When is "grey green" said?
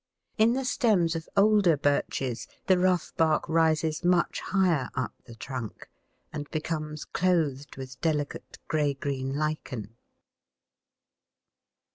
8.67-9.35